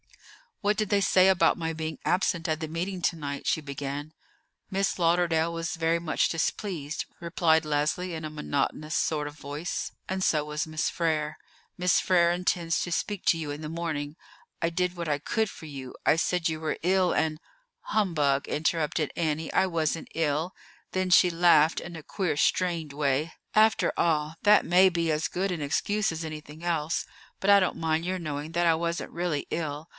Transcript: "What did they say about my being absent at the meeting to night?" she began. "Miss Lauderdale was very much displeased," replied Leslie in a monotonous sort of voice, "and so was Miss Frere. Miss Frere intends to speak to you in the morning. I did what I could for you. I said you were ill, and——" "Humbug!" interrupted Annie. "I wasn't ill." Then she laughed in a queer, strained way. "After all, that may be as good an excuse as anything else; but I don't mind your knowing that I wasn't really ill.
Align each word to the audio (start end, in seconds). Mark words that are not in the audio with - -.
"What 0.61 0.77
did 0.77 0.89
they 0.89 1.01
say 1.01 1.27
about 1.27 1.57
my 1.57 1.73
being 1.73 1.97
absent 2.05 2.47
at 2.47 2.59
the 2.59 2.67
meeting 2.67 3.01
to 3.03 3.15
night?" 3.15 3.47
she 3.47 3.61
began. 3.61 4.13
"Miss 4.69 4.99
Lauderdale 4.99 5.53
was 5.53 5.75
very 5.75 5.97
much 5.97 6.29
displeased," 6.29 7.05
replied 7.19 7.65
Leslie 7.65 8.13
in 8.13 8.25
a 8.25 8.29
monotonous 8.31 8.95
sort 8.95 9.27
of 9.27 9.33
voice, 9.37 9.91
"and 10.07 10.23
so 10.23 10.43
was 10.45 10.67
Miss 10.67 10.87
Frere. 10.87 11.37
Miss 11.79 11.99
Frere 11.99 12.31
intends 12.31 12.79
to 12.81 12.91
speak 12.91 13.25
to 13.25 13.39
you 13.39 13.49
in 13.49 13.61
the 13.61 13.69
morning. 13.69 14.15
I 14.61 14.69
did 14.69 14.95
what 14.95 15.07
I 15.07 15.17
could 15.17 15.49
for 15.49 15.65
you. 15.65 15.95
I 16.05 16.15
said 16.15 16.47
you 16.49 16.59
were 16.59 16.77
ill, 16.83 17.11
and——" 17.11 17.39
"Humbug!" 17.81 18.47
interrupted 18.47 19.11
Annie. 19.15 19.53
"I 19.53 19.65
wasn't 19.65 20.09
ill." 20.13 20.53
Then 20.91 21.09
she 21.09 21.31
laughed 21.31 21.79
in 21.79 21.95
a 21.95 22.03
queer, 22.03 22.37
strained 22.37 22.93
way. 22.93 23.33
"After 23.55 23.93
all, 23.97 24.35
that 24.43 24.65
may 24.65 24.89
be 24.89 25.11
as 25.11 25.27
good 25.27 25.51
an 25.51 25.61
excuse 25.61 26.11
as 26.11 26.23
anything 26.23 26.63
else; 26.63 27.05
but 27.39 27.49
I 27.49 27.59
don't 27.59 27.77
mind 27.77 28.05
your 28.05 28.19
knowing 28.19 28.51
that 28.53 28.67
I 28.67 28.75
wasn't 28.75 29.11
really 29.11 29.47
ill. 29.49 29.87